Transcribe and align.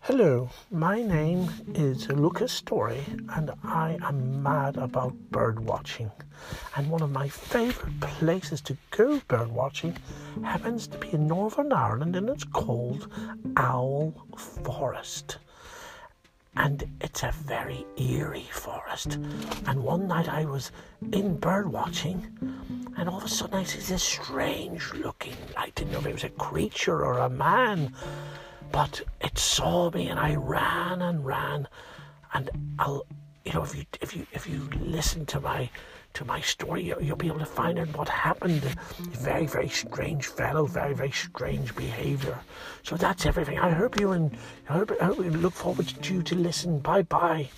Hello, 0.00 0.50
my 0.70 1.02
name 1.02 1.48
is 1.74 2.08
Lucas 2.10 2.52
Story, 2.52 3.02
and 3.34 3.50
I 3.64 3.96
am 4.02 4.42
mad 4.42 4.76
about 4.76 5.14
bird 5.30 5.58
watching. 5.58 6.10
And 6.76 6.90
one 6.90 7.00
of 7.00 7.10
my 7.10 7.26
favourite 7.26 7.98
places 8.00 8.60
to 8.62 8.76
go 8.90 9.18
bird 9.28 9.50
watching 9.50 9.96
happens 10.42 10.86
to 10.88 10.98
be 10.98 11.12
in 11.14 11.26
Northern 11.26 11.72
Ireland, 11.72 12.16
and 12.16 12.28
it's 12.28 12.44
called 12.44 13.10
Owl 13.56 14.12
Forest. 14.36 15.38
And 16.56 16.84
it's 17.00 17.22
a 17.22 17.32
very 17.32 17.86
eerie 17.96 18.50
forest. 18.52 19.18
And 19.66 19.82
one 19.82 20.06
night 20.06 20.28
I 20.28 20.44
was 20.44 20.70
in 21.12 21.38
bird 21.38 21.72
watching, 21.72 22.26
and 22.96 23.08
all 23.08 23.16
of 23.16 23.24
a 23.24 23.28
sudden 23.28 23.56
I 23.56 23.64
see 23.64 23.80
this 23.80 24.02
strange 24.02 24.92
looking, 24.92 25.34
light. 25.56 25.68
I 25.68 25.70
didn't 25.74 25.92
know 25.92 26.00
if 26.00 26.06
it 26.06 26.12
was 26.12 26.24
a 26.24 26.28
creature 26.28 27.04
or 27.04 27.18
a 27.18 27.30
man 27.30 27.94
but 28.72 29.02
it 29.20 29.38
saw 29.38 29.90
me 29.90 30.08
and 30.08 30.18
I 30.18 30.34
ran 30.34 31.02
and 31.02 31.24
ran. 31.24 31.68
And 32.32 32.50
I'll 32.78 33.06
you 33.44 33.52
know 33.52 33.62
if 33.62 33.74
you 33.74 33.84
if 34.00 34.16
you 34.16 34.26
if 34.32 34.48
you 34.48 34.68
listen 34.80 35.26
to 35.26 35.40
my 35.40 35.70
to 36.14 36.24
my 36.24 36.40
story 36.40 36.84
you, 36.84 36.96
will 37.00 37.16
be 37.16 37.26
able 37.26 37.38
to 37.40 37.46
find 37.46 37.78
out 37.78 37.96
what 37.96 38.08
happened. 38.08 38.62
Very 38.98 39.46
very 39.46 39.68
strange 39.68 40.26
fellow 40.26 40.66
very 40.66 40.94
very 40.94 41.12
strange 41.12 41.74
behavior. 41.76 42.38
So 42.82 42.96
that's 42.96 43.26
everything. 43.26 43.58
I 43.58 43.70
hope 43.70 44.00
you 44.00 44.12
and 44.12 44.36
I 44.68 44.74
hope, 44.74 44.92
I 45.00 45.06
hope 45.06 45.18
you 45.18 45.30
look 45.30 45.54
forward 45.54 45.88
to 45.88 46.14
you 46.14 46.22
to 46.22 46.34
listen. 46.34 46.78
Bye 46.80 47.02
bye 47.02 47.50